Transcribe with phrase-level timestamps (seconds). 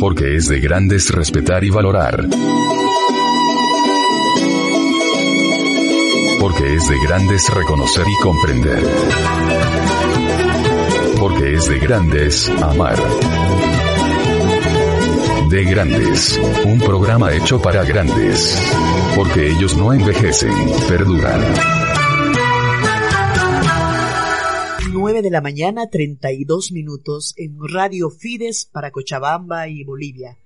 [0.00, 2.26] Porque es de grandes respetar y valorar.
[6.40, 8.82] Porque es de grandes reconocer y comprender.
[11.18, 12.96] Porque es de grandes amar.
[15.50, 18.56] De Grandes, un programa hecho para grandes.
[19.16, 20.52] Porque ellos no envejecen,
[20.88, 21.79] perduran.
[25.20, 30.38] 9 de la mañana, 32 minutos en Radio Fides para Cochabamba y Bolivia.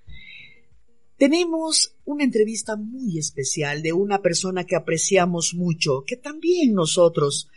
[1.16, 7.48] Tenemos una entrevista muy especial de una persona que apreciamos mucho, que también nosotros,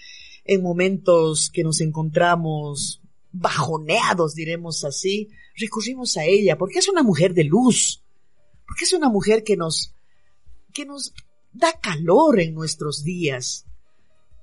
[0.46, 7.34] en momentos que nos encontramos bajoneados, diremos así, recurrimos a ella, porque es una mujer
[7.34, 8.04] de luz,
[8.68, 9.96] porque es una mujer que nos,
[10.72, 11.14] que nos
[11.52, 13.66] da calor en nuestros días,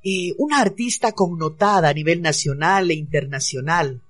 [0.04, 4.02] eh, una artista connotada a nivel nacional e internacional.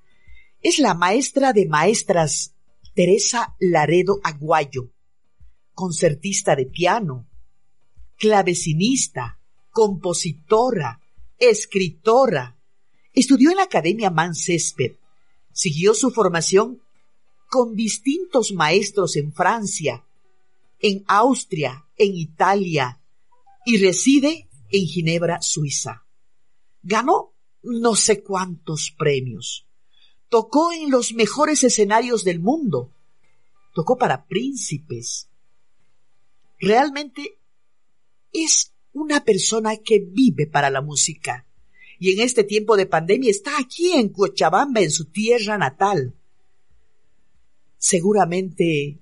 [0.60, 2.52] Es la maestra de maestras
[2.94, 4.90] Teresa Laredo Aguayo,
[5.72, 7.26] concertista de piano,
[8.18, 9.38] clavecinista,
[9.70, 11.00] compositora,
[11.38, 12.56] escritora.
[13.12, 14.98] Estudió en la Academia Mansesper.
[15.52, 16.80] Siguió su formación
[17.48, 20.04] con distintos maestros en Francia,
[20.80, 23.00] en Austria, en Italia
[23.64, 26.04] y reside en Ginebra, Suiza.
[26.82, 29.66] Ganó no sé cuántos premios.
[30.28, 32.92] Tocó en los mejores escenarios del mundo.
[33.74, 35.28] Tocó para príncipes.
[36.58, 37.38] Realmente
[38.32, 41.46] es una persona que vive para la música.
[41.98, 46.14] Y en este tiempo de pandemia está aquí en Cochabamba, en su tierra natal
[47.84, 48.98] seguramente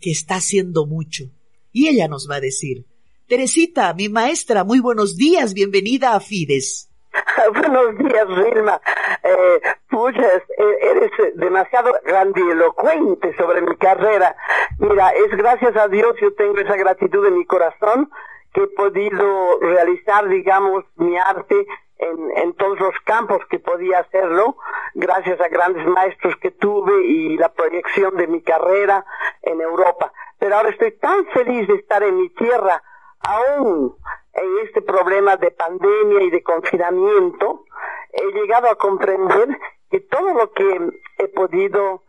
[0.00, 1.30] que está haciendo mucho.
[1.72, 2.86] Y ella nos va a decir,
[3.28, 6.90] Teresita, mi maestra, muy buenos días, bienvenida a Fides.
[7.52, 8.80] buenos días, Vilma.
[9.22, 14.34] Eh, eh, eres demasiado grandilocuente sobre mi carrera.
[14.78, 18.10] Mira, es gracias a Dios, yo tengo esa gratitud en mi corazón
[18.54, 21.66] que he podido realizar, digamos, mi arte
[21.98, 24.56] en, todos los campos que podía hacerlo,
[24.94, 29.04] gracias a grandes maestros que tuve y la proyección de mi carrera
[29.42, 30.14] en Europa.
[30.38, 32.82] Pero ahora estoy tan feliz de estar en mi tierra,
[33.20, 33.96] aún
[34.32, 37.64] en este problema de pandemia y de confinamiento,
[38.12, 39.48] he llegado a comprender
[39.90, 42.04] que todo lo que he podido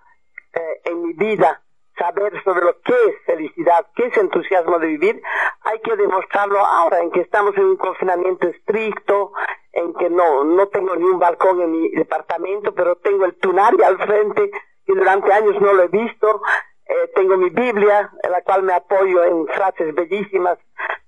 [0.53, 1.63] eh, en mi vida
[1.97, 5.21] saber sobre lo que es felicidad, qué es entusiasmo de vivir,
[5.61, 9.33] hay que demostrarlo ahora, en que estamos en un confinamiento estricto,
[9.73, 13.83] en que no, no tengo ni un balcón en mi departamento, pero tengo el tunari
[13.83, 14.49] al frente,
[14.85, 16.41] que durante años no lo he visto,
[16.89, 20.57] eh, tengo mi Biblia, en la cual me apoyo en frases bellísimas,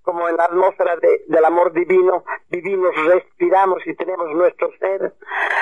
[0.04, 0.96] como en la atmósfera
[1.28, 5.14] del amor divino, vivimos, respiramos y tenemos nuestro ser.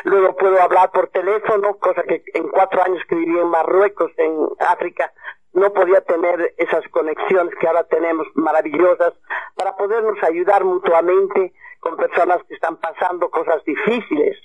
[0.04, 4.48] Luego puedo hablar por teléfono, cosa que en cuatro años que viví en Marruecos, en
[4.60, 5.14] África,
[5.54, 9.14] no podía tener esas conexiones que ahora tenemos maravillosas
[9.56, 14.38] para podernos ayudar mutuamente con personas que están pasando cosas difíciles.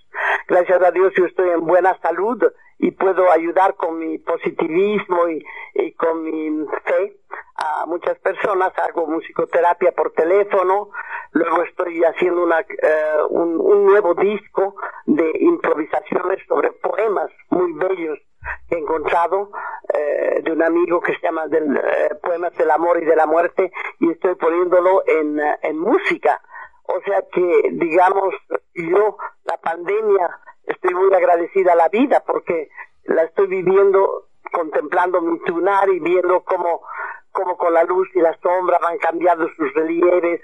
[0.49, 2.43] Gracias a Dios yo estoy en buena salud
[2.79, 7.17] y puedo ayudar con mi positivismo y, con mi fe
[7.57, 8.73] a muchas personas.
[8.79, 10.91] Hago musicoterapia por teléfono.
[11.33, 14.77] Luego estoy haciendo una, eh, un, nuevo disco
[15.07, 18.19] de improvisaciones sobre poemas muy bellos
[18.71, 19.51] encontrado
[19.93, 23.27] eh, de un amigo que se llama del, eh, Poemas del Amor y de la
[23.27, 26.41] Muerte y estoy poniéndolo en, en música.
[26.85, 28.35] O sea que, digamos,
[28.75, 32.69] yo, la pandemia, estoy muy agradecida a la vida porque
[33.05, 36.83] la estoy viviendo contemplando mi tunar y viendo cómo,
[37.33, 40.41] cómo con la luz y la sombra van cambiando sus relieves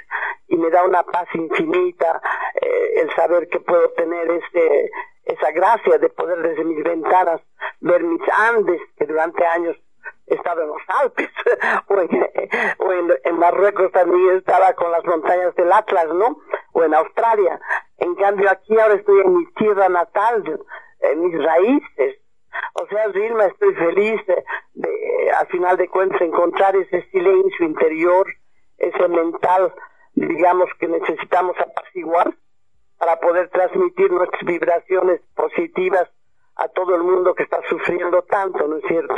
[0.49, 2.21] y me da una paz infinita
[2.61, 4.91] eh, el saber que puedo tener ese,
[5.25, 7.41] esa gracia de poder desde mis ventanas
[7.81, 9.77] ver mis Andes que durante años
[10.27, 11.29] estaba en los Alpes,
[12.79, 16.39] o, en, Marruecos también estaba con las montañas del Atlas, ¿no?
[16.73, 17.61] O en Australia.
[17.99, 20.61] En cambio aquí ahora estoy en mi tierra natal,
[21.01, 22.19] en mis raíces.
[22.75, 28.27] O sea, Vilma, estoy feliz de, al final de cuentas, encontrar ese silencio interior,
[28.79, 29.75] ese mental,
[30.15, 32.35] digamos, que necesitamos apaciguar
[32.99, 36.09] para poder transmitir nuestras vibraciones positivas
[36.61, 39.15] a todo el mundo que está sufriendo tanto, ¿no es cierto?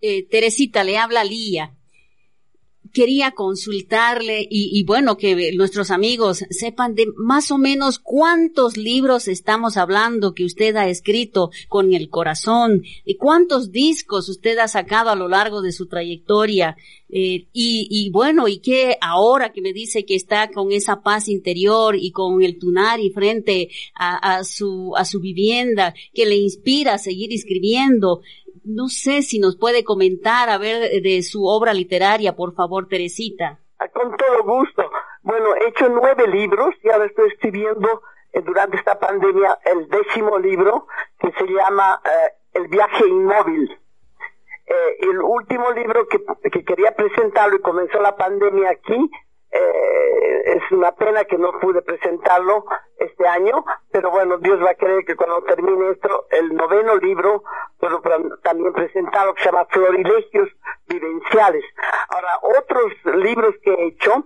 [0.00, 1.74] Eh, Teresita, le habla Lía.
[2.92, 9.76] Quería consultarle y, bueno, que nuestros amigos sepan de más o menos cuántos libros estamos
[9.76, 15.16] hablando que usted ha escrito con el corazón y cuántos discos usted ha sacado a
[15.16, 16.76] lo largo de su trayectoria.
[17.14, 21.94] Eh, y, bueno, y que ahora que me dice que está con esa paz interior
[21.94, 26.98] y con el tunari frente a, a su, a su vivienda, que le inspira a
[26.98, 28.22] seguir escribiendo,
[28.64, 33.58] no sé si nos puede comentar, a ver, de su obra literaria, por favor, Teresita.
[33.78, 34.90] Ah, con todo gusto.
[35.22, 38.02] Bueno, he hecho nueve libros y ahora estoy escribiendo
[38.32, 40.86] eh, durante esta pandemia el décimo libro
[41.18, 43.78] que se llama eh, El viaje inmóvil.
[44.66, 46.18] Eh, el último libro que,
[46.50, 49.10] que quería presentarlo y comenzó la pandemia aquí
[49.52, 52.64] eh, es una pena que no pude presentarlo
[52.98, 57.44] este año, pero bueno, Dios va a querer que cuando termine esto, el noveno libro,
[57.78, 58.00] puedo
[58.42, 60.48] también presentarlo, que se llama Florilegios
[60.88, 61.64] Vivenciales.
[62.08, 64.24] Ahora, otros libros que he hecho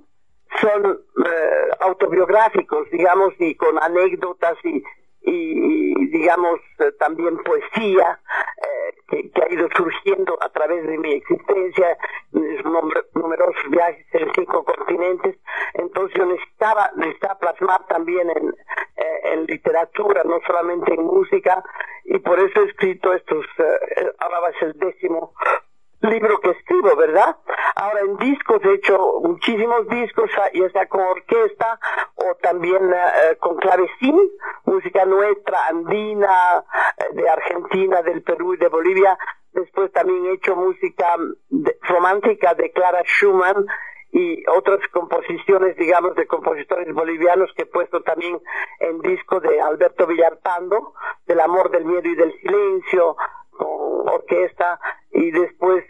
[0.60, 4.82] son eh, autobiográficos, digamos, y con anécdotas y,
[5.26, 8.20] y digamos eh, también poesía
[8.62, 11.98] eh, que, ha ido surgiendo a través de mi existencia,
[12.32, 15.36] numerosos viajes en cinco continentes,
[15.74, 18.54] entonces yo necesitaba, necesitaba plasmar también en,
[18.96, 21.62] eh, literatura, no solamente en música,
[22.04, 23.44] y por eso he escrito estos,
[24.18, 25.34] ahora va ser el décimo
[26.10, 27.36] libro que escribo, ¿verdad?
[27.74, 31.78] Ahora en discos he hecho muchísimos discos, ah, ya sea con orquesta
[32.14, 34.18] o también eh, con clavecín,
[34.64, 36.64] música nuestra, andina,
[36.98, 39.18] eh, de Argentina, del Perú y de Bolivia.
[39.52, 41.06] Después también he hecho música
[41.82, 43.66] romántica de Clara Schumann
[44.12, 48.40] y otras composiciones, digamos, de compositores bolivianos que he puesto también
[48.80, 50.94] en disco de Alberto Villarpando,
[51.26, 53.16] del amor, del miedo y del silencio,
[53.50, 54.78] con orquesta
[55.16, 55.84] y después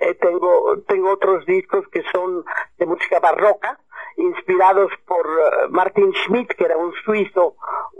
[0.00, 2.44] eh, tengo tengo otros discos que son
[2.78, 3.78] de música barroca
[4.16, 7.56] inspirados por eh, Martin Schmidt que era un suizo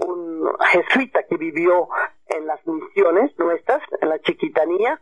[0.06, 1.88] un jesuita que vivió
[2.28, 4.98] en las misiones nuestras en la chiquitanía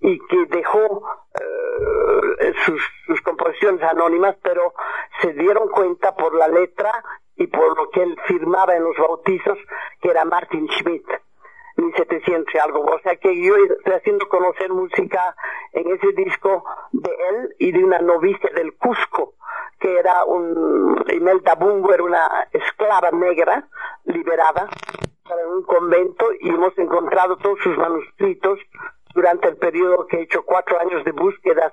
[0.00, 1.02] y que dejó
[1.34, 4.74] eh, sus, sus composiciones anónimas pero
[5.22, 6.92] se dieron cuenta por la letra
[7.34, 9.58] y por lo que él firmaba en los bautizos
[10.00, 11.04] que era Martin Schmidt
[11.96, 12.80] 1700 y algo.
[12.84, 15.34] O sea que yo estoy haciendo conocer música
[15.72, 19.34] en ese disco de él y de una novicia del Cusco,
[19.78, 23.68] que era un, Imelda Bungo era una esclava negra
[24.04, 24.68] liberada
[25.28, 28.58] para un convento y hemos encontrado todos sus manuscritos
[29.14, 31.72] durante el periodo que he hecho cuatro años de búsquedas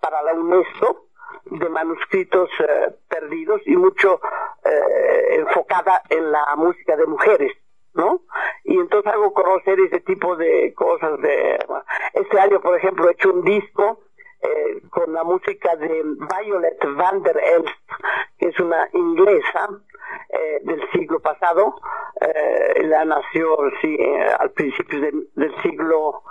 [0.00, 1.06] para la UNESCO
[1.46, 4.20] de manuscritos eh, perdidos y mucho
[4.64, 7.52] eh, enfocada en la música de mujeres
[7.94, 8.22] ¿no?
[8.64, 11.20] Y entonces hago conocer ese tipo de cosas.
[11.20, 11.58] De,
[12.14, 14.00] este año, por ejemplo, he hecho un disco
[14.44, 17.90] eh, con la música de Violet van der Elst,
[18.38, 19.70] que es una inglesa
[20.28, 21.76] eh, del siglo pasado.
[22.20, 23.98] Eh, la nació sí,
[24.38, 26.22] al principio del siglo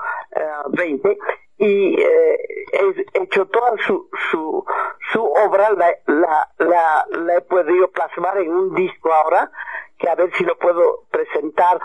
[0.74, 1.18] XX
[1.58, 4.66] y he hecho toda su, su,
[5.12, 9.52] su obra, la, la, la, la he podido plasmar en un disco ahora
[10.08, 11.80] a ver si lo puedo presentar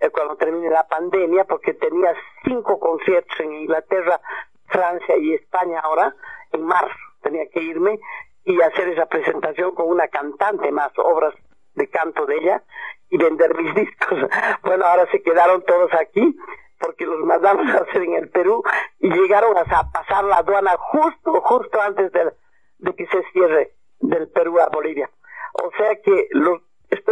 [0.00, 2.14] eh, cuando termine la pandemia, porque tenía
[2.44, 4.20] cinco conciertos en Inglaterra,
[4.66, 6.14] Francia y España ahora,
[6.52, 8.00] en marzo tenía que irme
[8.44, 11.34] y hacer esa presentación con una cantante más, obras
[11.74, 12.64] de canto de ella,
[13.10, 14.18] y vender mis discos.
[14.62, 16.36] Bueno, ahora se quedaron todos aquí,
[16.78, 18.62] porque los mandamos a hacer en el Perú,
[18.98, 24.58] y llegaron a pasar la aduana justo, justo antes de que se cierre del Perú
[24.60, 25.10] a Bolivia.
[25.52, 26.62] O sea que los,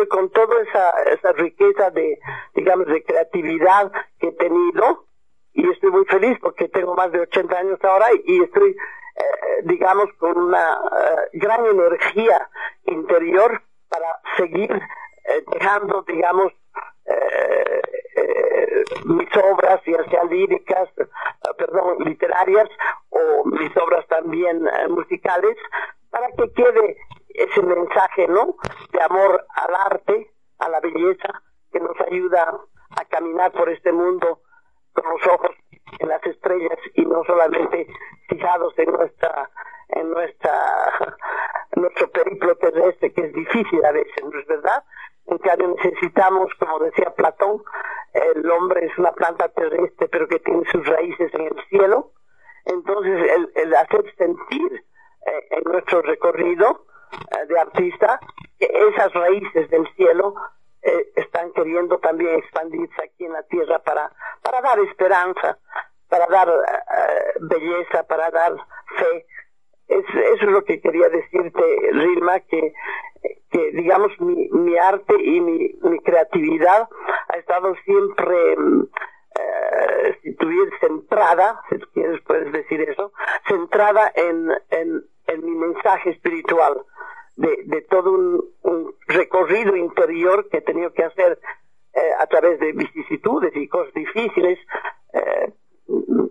[0.06, 2.18] con toda esa, esa riqueza de,
[2.54, 5.08] digamos, de creatividad que he tenido
[5.58, 10.06] y estoy muy feliz porque tengo más de 80 años ahora y estoy, eh, digamos,
[10.18, 12.48] con una eh, gran energía
[12.84, 16.52] interior para seguir eh, dejando, digamos,
[19.04, 20.88] mis obras, ya sean líricas,
[21.56, 22.68] perdón, literarias
[23.08, 25.56] o mis obras también musicales,
[26.10, 26.96] para que quede
[27.42, 28.56] ese mensaje, ¿no?
[28.92, 31.42] De amor al arte, a la belleza,
[31.72, 34.40] que nos ayuda a caminar por este mundo
[34.92, 35.50] con los ojos
[35.98, 37.86] en las estrellas y no solamente
[38.28, 39.50] fijados en nuestra
[39.88, 40.52] en nuestra
[41.76, 44.84] nuestro periplo terrestre que es difícil a veces, ¿no es verdad?
[45.26, 47.62] En cambio necesitamos, como decía Platón,
[48.14, 52.12] el hombre es una planta terrestre pero que tiene sus raíces en el cielo.
[52.64, 54.84] Entonces el, el hacer sentir
[55.26, 56.86] eh, en nuestro recorrido
[57.48, 58.20] de artista,
[58.58, 60.34] esas raíces del cielo
[60.82, 64.10] eh, están queriendo también expandirse aquí en la tierra para,
[64.42, 65.58] para dar esperanza,
[66.08, 66.48] para dar
[67.40, 68.56] belleza, para dar
[68.96, 69.26] fe.
[69.88, 72.74] Es, eso es lo que quería decirte, Rilma, que,
[73.50, 76.88] que digamos mi, mi arte y mi, mi creatividad
[77.28, 78.54] ha estado siempre
[79.38, 83.12] eh, si tuviera centrada, si quieres puedes decir eso,
[83.46, 86.84] centrada en, en, en mi mensaje espiritual,
[87.38, 91.38] de, de todo un, recorrido interior que he tenido que hacer
[91.94, 94.58] eh, a través de vicisitudes y cosas difíciles,
[95.14, 95.52] eh,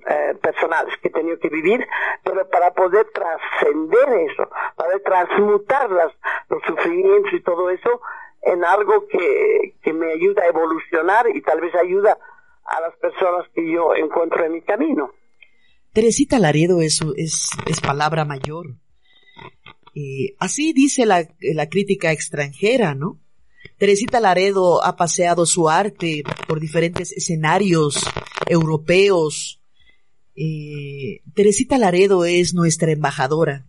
[0.09, 1.85] eh, personales que he tenido que vivir,
[2.23, 6.11] pero para poder trascender eso, para transmutar las,
[6.49, 8.01] los sufrimientos y todo eso
[8.43, 12.17] en algo que, que me ayuda a evolucionar y tal vez ayuda
[12.65, 15.11] a las personas que yo encuentro en mi camino.
[15.93, 18.67] Teresita Laredo es, es, es palabra mayor.
[19.99, 21.25] Eh, así dice la,
[21.69, 23.19] crítica extranjera, ¿no?
[23.79, 28.05] Teresita Laredo ha paseado su arte por diferentes escenarios
[28.45, 29.59] europeos.
[30.35, 33.65] Eh, Teresita Laredo es nuestra embajadora.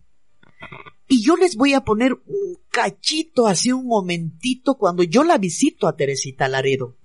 [1.07, 5.87] Y yo les voy a poner un cachito, así un momentito, cuando yo la visito
[5.87, 6.95] a Teresita Laredo.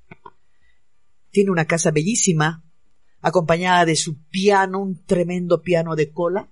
[1.30, 2.62] Tiene una casa bellísima,
[3.22, 6.50] acompañada de su piano, un tremendo piano de cola.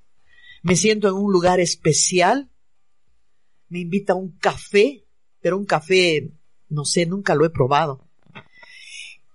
[0.63, 2.49] Me siento en un lugar especial.
[3.73, 5.05] Me invita a un café,
[5.41, 6.31] pero un café,
[6.69, 8.07] no sé, nunca lo he probado.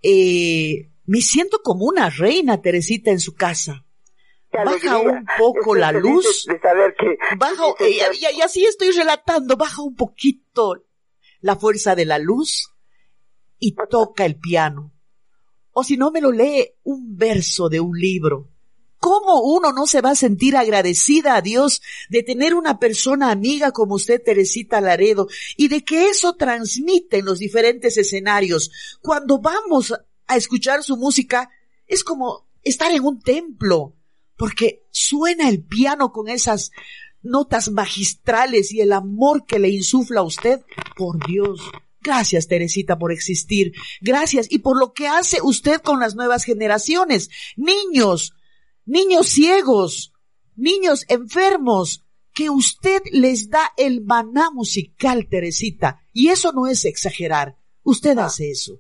[0.02, 3.86] Eh, me siento como una reina, Teresita, en su casa.
[4.52, 6.46] Baja un poco la luz.
[6.48, 10.86] De saber que, baja, y, y, y así estoy relatando, baja un poquito
[11.42, 12.70] la fuerza de la luz
[13.60, 14.94] y toca el piano
[15.80, 18.50] o si no me lo lee un verso de un libro.
[19.00, 23.72] ¿Cómo uno no se va a sentir agradecida a Dios de tener una persona amiga
[23.72, 28.72] como usted, Teresita Laredo, y de que eso transmite en los diferentes escenarios?
[29.02, 29.94] Cuando vamos
[30.28, 31.50] a escuchar su música,
[31.86, 33.94] es como estar en un templo,
[34.36, 36.72] porque suena el piano con esas
[37.22, 40.62] notas magistrales y el amor que le insufla a usted.
[40.96, 41.62] Por Dios,
[42.08, 43.74] Gracias, Teresita, por existir.
[44.00, 44.48] Gracias.
[44.50, 47.30] Y por lo que hace usted con las nuevas generaciones.
[47.58, 48.34] Niños,
[48.88, 50.14] niños ciegos,
[50.56, 52.04] niños enfermos,
[52.34, 56.02] que usted les da el maná musical, Teresita.
[56.14, 57.56] Y eso no es exagerar.
[57.84, 58.74] Usted hace eso.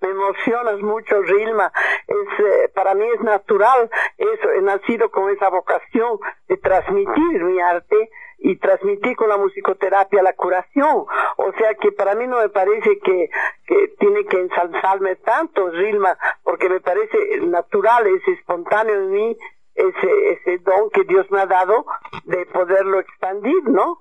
[0.00, 1.72] Me emocionas mucho, Rilma.
[2.06, 4.50] Es, eh, para mí es natural eso.
[4.56, 10.32] He nacido con esa vocación de transmitir mi arte y transmití con la musicoterapia la
[10.32, 11.04] curación.
[11.36, 13.30] O sea que para mí no me parece que,
[13.66, 19.36] que tiene que ensalzarme tanto, Rilma, porque me parece natural, es espontáneo en mí
[19.74, 21.86] ese, ese don que Dios me ha dado
[22.24, 23.98] de poderlo expandir, ¿no?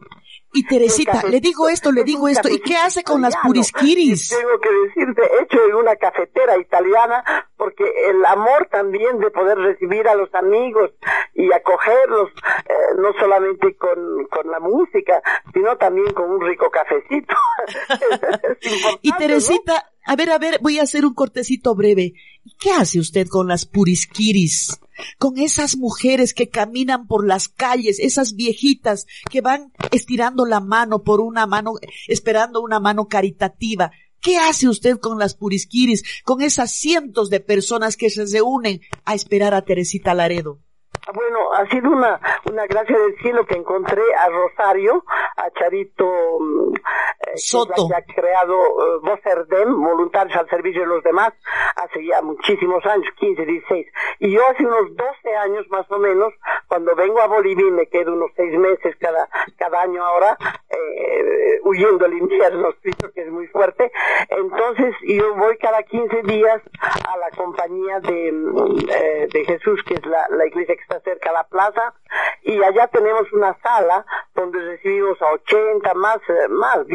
[0.53, 4.29] Y Teresita, le digo esto, le digo esto, ¿y qué hace con las purisquiris?
[4.29, 7.23] Tengo que decirte, hecho en una cafetera italiana,
[7.57, 10.91] porque el amor también de poder recibir a los amigos
[11.33, 12.29] y acogerlos,
[12.65, 15.21] eh, no solamente con, con la música,
[15.53, 17.35] sino también con un rico cafecito.
[19.01, 22.13] y Teresita, a ver, a ver, voy a hacer un cortecito breve.
[22.59, 24.79] ¿Qué hace usted con las purisquiris?
[25.19, 31.03] Con esas mujeres que caminan por las calles, esas viejitas que van estirando la mano
[31.03, 31.73] por una mano,
[32.07, 33.91] esperando una mano caritativa.
[34.21, 39.13] ¿Qué hace usted con las purisquiris, con esas cientos de personas que se reúnen a
[39.13, 40.59] esperar a Teresita Laredo?
[41.13, 45.03] Bueno, ha sido una, una gracia del cielo que encontré a Rosario,
[45.35, 46.05] a Charito
[47.37, 51.33] Soto, que, ha creado uh, Vocerdem, voluntarios al servicio de los demás,
[51.75, 53.87] hace ya muchísimos años, 15, 16.
[54.19, 56.33] Y yo hace unos 12 años más o menos,
[56.67, 60.37] cuando vengo a Bolivia y me quedo unos seis meses cada, cada año ahora,
[60.69, 62.69] eh, huyendo el invierno,
[63.13, 63.91] que es muy fuerte,
[64.29, 70.05] entonces yo voy cada 15 días a la compañía de, eh, de Jesús, que es
[70.05, 71.93] la, la iglesia que está cerca a la plaza,
[72.43, 76.85] y allá tenemos una sala donde recibimos a 80 más, eh, más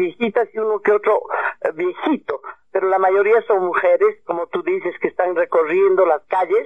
[0.53, 1.23] y uno que otro
[1.61, 2.41] eh, viejito.
[2.71, 6.65] Pero la mayoría son mujeres, como tú dices, que están recorriendo las calles,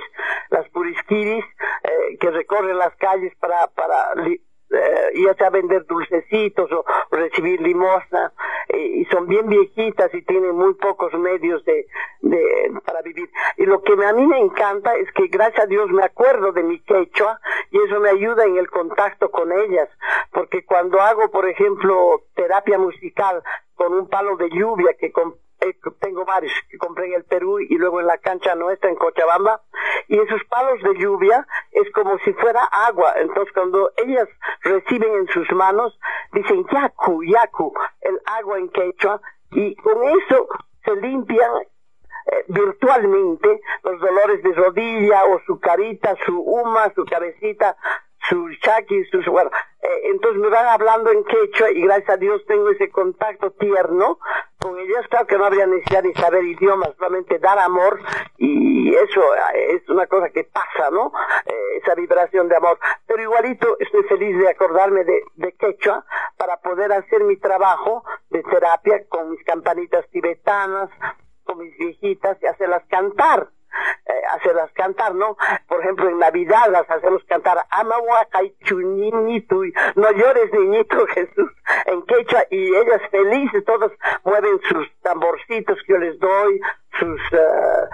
[0.49, 1.43] las purisquiris,
[1.83, 4.13] eh, que recorren las calles para, para
[4.69, 8.33] eh, ya sea vender dulcecitos o, recibir limosna
[8.69, 11.87] y son bien viejitas y tienen muy pocos medios de,
[12.21, 12.71] de
[13.57, 16.63] y lo que a mí me encanta es que gracias a Dios me acuerdo de
[16.63, 17.39] mi quechua
[17.71, 19.89] y eso me ayuda en el contacto con ellas.
[20.31, 23.43] Porque cuando hago por ejemplo terapia musical
[23.75, 25.07] con un palo de lluvia que
[25.61, 28.95] eh, tengo varios que compré en el Perú y luego en la cancha nuestra en
[28.95, 29.61] Cochabamba
[30.07, 33.13] y esos palos de lluvia es como si fuera agua.
[33.17, 34.27] Entonces cuando ellas
[34.61, 35.99] reciben en sus manos
[36.33, 39.19] dicen yaku yaku el agua en quechua
[39.51, 40.47] y con eso
[40.85, 41.51] se limpian
[42.47, 47.75] virtualmente los dolores de rodilla o su carita, su uma, su cabecita,
[48.29, 49.49] su chaki, su, bueno,
[49.81, 54.19] eh, entonces me van hablando en quechua y gracias a Dios tengo ese contacto tierno
[54.59, 57.99] con ellas, claro que no habría necesidad de saber idiomas, solamente dar amor
[58.37, 59.21] y eso
[59.53, 61.13] eh, es una cosa que pasa, ¿no?
[61.45, 62.79] Eh, esa vibración de amor.
[63.05, 66.05] Pero igualito estoy feliz de acordarme de quechua
[66.37, 70.89] para poder hacer mi trabajo de terapia con mis campanitas tibetanas,
[71.47, 73.49] con mis viejitas y hacerlas cantar
[74.05, 75.37] eh, hacerlas cantar, ¿no?
[75.67, 77.57] Por ejemplo, en Navidad las hacemos cantar
[79.95, 81.51] no llores niñito Jesús,
[81.85, 83.91] en quechua, y ellas felices, todas
[84.23, 86.59] mueven sus tamborcitos que yo les doy,
[86.99, 87.87] sus, uh,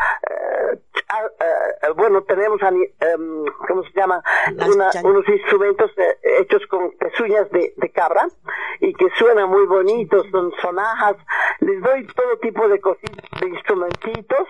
[0.72, 4.24] uh, bueno, tenemos, um, ¿cómo se llama?
[4.52, 5.92] Una, unos instrumentos
[6.40, 8.28] hechos con pezuñas de, de, cabra
[8.80, 11.18] y que suenan muy bonitos, son sonajas.
[11.60, 14.48] Les doy todo tipo de cositas, de instrumentitos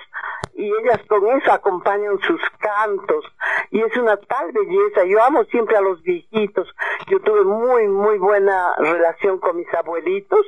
[0.55, 3.25] y ellas con eso acompañan sus cantos
[3.71, 5.03] y es una tal belleza.
[5.05, 6.67] Yo amo siempre a los viejitos.
[7.07, 10.45] Yo tuve muy, muy buena relación con mis abuelitos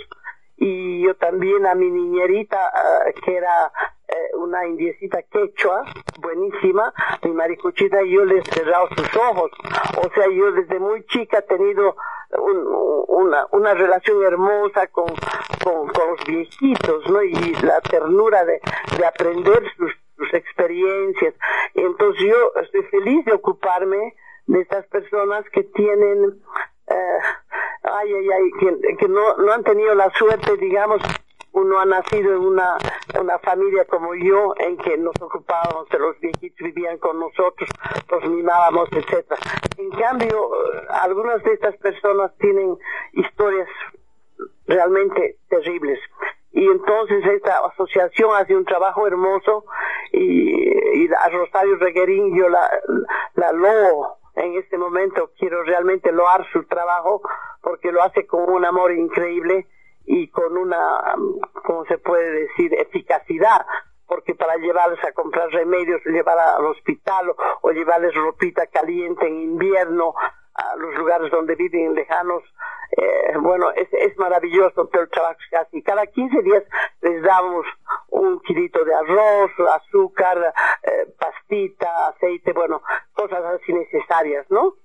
[0.58, 3.72] y yo también a mi niñerita uh, que era
[4.08, 5.84] eh, una indiecita quechua
[6.20, 6.94] buenísima
[7.24, 9.52] mi maricuchita yo le he cerrado sus ojos.
[9.98, 11.96] O sea yo desde muy chica he tenido
[12.38, 15.08] un, una, una relación hermosa con,
[15.64, 18.62] con, con, los viejitos no y la ternura de,
[18.98, 21.34] de aprender sus, sus experiencias.
[21.74, 24.16] Entonces yo estoy feliz de ocuparme
[24.48, 26.42] de estas personas que tienen
[26.88, 27.20] eh,
[27.84, 31.02] ay, ay, ay, que, no, no han tenido la suerte, digamos,
[31.52, 32.78] uno ha nacido en una,
[33.20, 37.70] una familia como yo, en que nos ocupábamos de los viejitos, vivían con nosotros,
[38.10, 39.40] los mimábamos, etcétera.
[39.78, 40.50] En cambio,
[40.90, 42.78] algunas de estas personas tienen
[43.14, 43.70] historias
[44.68, 46.00] realmente terribles.
[46.52, 49.66] Y entonces esta asociación hace un trabajo hermoso
[50.12, 52.70] y, y a Rosario Reguerín yo la,
[53.36, 57.22] la loo en este momento quiero realmente loar su trabajo
[57.62, 59.68] porque lo hace con un amor increíble
[60.06, 61.16] y con una,
[61.66, 63.66] ¿cómo se puede decir?, eficacidad
[64.08, 70.14] porque para llevarles a comprar remedios, llevar al hospital o, llevarles ropita caliente en invierno
[70.56, 72.44] a los lugares donde viven lejanos,
[72.98, 75.84] eh, bueno, es, es maravilloso el trabajo hace.
[75.84, 76.64] Cada 15 días
[77.02, 77.66] les damos
[78.10, 82.82] un kilito de arroz, azúcar, eh, pastita, aceite, bueno,
[83.14, 84.76] cosas así necesarias, ¿no?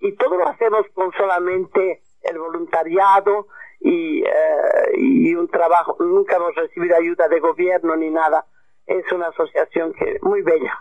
[0.00, 3.46] Y todo lo hacemos con solamente el voluntariado
[3.80, 5.96] y, eh, y un trabajo.
[6.00, 8.46] Nunca hemos recibido ayuda de gobierno ni nada.
[8.86, 10.76] Es una asociación que muy bella.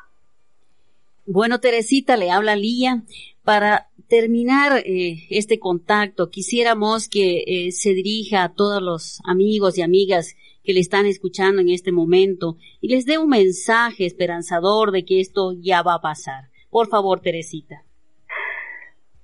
[1.25, 3.01] Bueno, Teresita, le habla Lía.
[3.47, 9.83] Para terminar eh, este contacto, quisiéramos que eh, se dirija a todos los amigos y
[9.83, 15.05] amigas que le están escuchando en este momento y les dé un mensaje esperanzador de
[15.05, 16.49] que esto ya va a pasar.
[16.69, 17.85] Por favor, Teresita.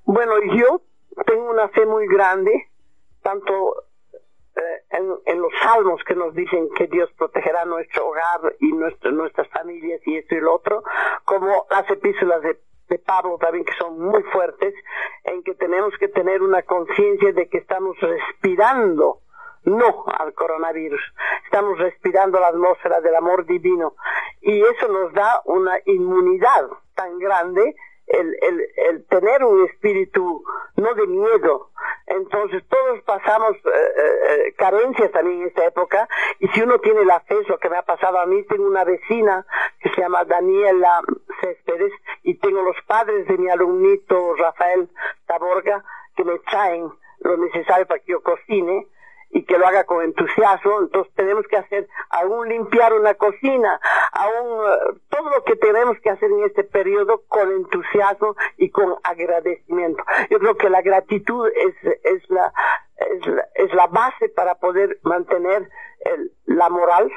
[0.06, 0.84] Bueno, yo
[1.26, 2.70] tengo una fe muy grande,
[3.24, 3.52] tanto
[4.56, 9.12] eh, en, en, los salmos que nos dicen que Dios protegerá nuestro hogar y nuestro,
[9.12, 10.82] nuestras familias y esto y lo otro,
[11.26, 12.58] como las epístolas de,
[12.90, 14.74] de Pablo también que son muy fuertes,
[15.24, 19.20] en que tenemos que tener una conciencia de que estamos respirando
[19.66, 21.02] no al coronavirus.
[21.46, 23.96] Estamos respirando la atmósfera del amor divino
[24.42, 27.76] y eso nos da una inmunidad tan grande
[28.08, 30.44] el, el, el tener un espíritu
[30.76, 31.70] no de miedo.
[32.06, 36.08] Entonces todos pasamos eh, eh, carencias también en esta época
[36.40, 38.84] y si uno tiene la fe, lo que me ha pasado a mí, tengo una
[38.84, 39.46] vecina
[39.80, 41.02] que se llama Daniela
[41.44, 41.92] Céspedes
[42.24, 44.90] y tengo los padres de mi alumnito Rafael
[45.26, 45.84] Taborga
[46.16, 48.88] que me traen lo necesario para que yo cocine
[49.34, 53.80] y que lo haga con entusiasmo, entonces tenemos que hacer aún limpiar una cocina,
[54.12, 58.94] aún eh, todo lo que tenemos que hacer en este periodo con entusiasmo y con
[59.04, 60.04] agradecimiento.
[60.30, 62.54] Yo creo que la gratitud es, es, la,
[62.98, 65.68] es, la, es la base para poder mantener
[66.02, 67.12] el, la moral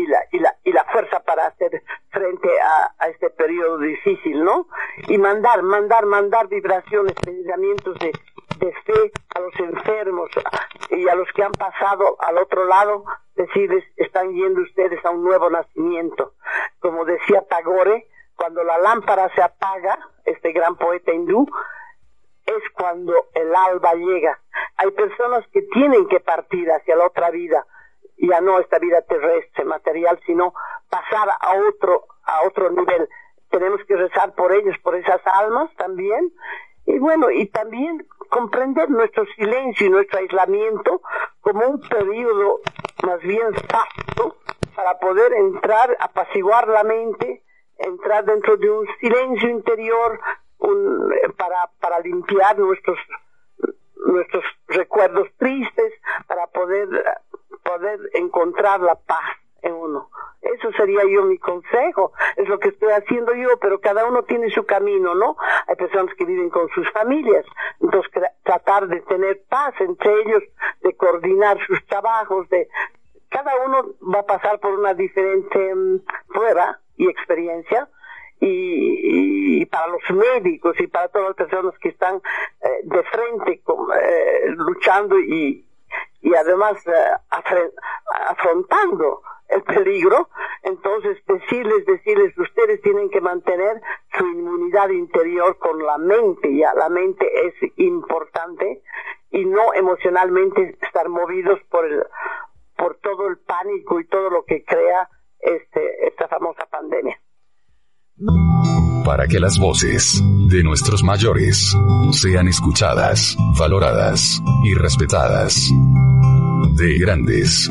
[0.00, 4.42] y la, y la, y la fuerza para hacer frente a, a este periodo difícil,
[4.42, 4.66] ¿no?
[5.08, 8.12] Y mandar, mandar, mandar vibraciones, pensamientos de,
[8.58, 10.30] de fe a los enfermos
[10.90, 15.22] y a los que han pasado al otro lado, decirles, están yendo ustedes a un
[15.24, 16.34] nuevo nacimiento.
[16.78, 21.46] Como decía Tagore, cuando la lámpara se apaga, este gran poeta hindú,
[22.46, 24.40] es cuando el alba llega.
[24.76, 27.66] Hay personas que tienen que partir hacia la otra vida,
[28.28, 30.54] ya no esta vida terrestre, material, sino
[30.88, 33.08] pasar a otro, a otro nivel.
[33.50, 36.32] Tenemos que rezar por ellos, por esas almas también,
[36.86, 41.02] y bueno, y también comprender nuestro silencio y nuestro aislamiento
[41.40, 42.60] como un periodo
[43.04, 44.36] más bien fasto
[44.74, 47.42] para poder entrar, apaciguar la mente,
[47.78, 50.20] entrar dentro de un silencio interior,
[50.58, 52.98] un, para, para limpiar nuestros,
[54.06, 55.92] nuestros recuerdos tristes,
[56.26, 56.88] para poder,
[57.70, 60.10] poder encontrar la paz en uno.
[60.40, 64.50] Eso sería yo mi consejo, es lo que estoy haciendo yo, pero cada uno tiene
[64.50, 65.36] su camino, ¿no?
[65.66, 67.44] Hay personas que viven con sus familias,
[67.80, 68.10] entonces
[68.42, 70.42] tratar de tener paz entre ellos,
[70.82, 72.68] de coordinar sus trabajos, de
[73.28, 76.00] cada uno va a pasar por una diferente mm,
[76.32, 77.88] prueba y experiencia,
[78.40, 83.62] y, para los médicos y para todas las personas que están eh, de frente
[84.02, 85.66] eh, luchando y,
[86.22, 87.72] y además eh,
[88.28, 90.28] afrontando el peligro,
[90.62, 93.80] entonces decirles, decirles, ustedes tienen que mantener
[94.16, 98.82] su inmunidad interior con la mente, ya la mente es importante
[99.30, 102.04] y no emocionalmente estar movidos por el,
[102.76, 105.08] por todo el pánico y todo lo que crea
[105.40, 107.19] este, esta famosa pandemia.
[109.04, 111.74] Para que las voces de nuestros mayores
[112.12, 115.70] sean escuchadas, valoradas y respetadas.
[116.76, 117.68] De grandes.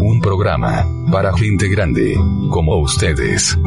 [0.00, 2.16] Un programa para gente grande
[2.50, 3.58] como ustedes.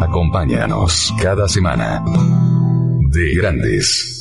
[0.00, 2.02] Acompáñanos cada semana.
[3.00, 4.13] De grandes.